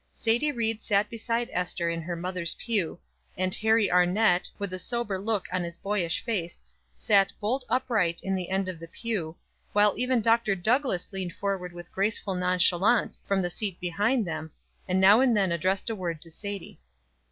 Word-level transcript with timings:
Sadie 0.13 0.51
Ried 0.51 0.81
sat 0.81 1.11
beside 1.11 1.47
Ester 1.53 1.87
in 1.87 2.03
their 2.07 2.15
mother's 2.15 2.55
pew, 2.55 2.97
and 3.37 3.53
Harry 3.53 3.91
Arnett, 3.91 4.49
with 4.57 4.73
a 4.73 4.79
sober 4.79 5.19
look 5.19 5.45
on 5.53 5.63
his 5.63 5.77
boyish 5.77 6.25
face, 6.25 6.63
sat 6.95 7.31
bolt 7.39 7.63
upright 7.69 8.19
in 8.23 8.33
the 8.33 8.49
end 8.49 8.67
of 8.67 8.79
the 8.79 8.87
pew, 8.87 9.35
while 9.73 9.93
even 9.97 10.19
Dr. 10.19 10.55
Douglass 10.55 11.13
leaned 11.13 11.33
forward 11.35 11.71
with 11.71 11.91
graceful 11.91 12.33
nonchalance 12.33 13.21
from 13.27 13.43
the 13.43 13.51
seat 13.51 13.79
behind 13.79 14.25
them, 14.25 14.49
and 14.87 14.99
now 14.99 15.19
and 15.21 15.37
then 15.37 15.51
addressed 15.51 15.87
a 15.87 15.95
word 15.95 16.19
to 16.23 16.31
Sadie. 16.31 16.79